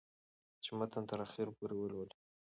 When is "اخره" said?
1.25-1.51